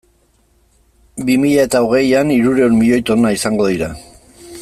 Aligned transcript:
Bi 1.27 1.35
mila 1.43 1.65
eta 1.69 1.81
hogeian 1.89 2.33
hirurehun 2.37 2.75
milioi 2.79 3.01
tona 3.11 3.35
izango 3.39 3.71
dira. 3.75 3.93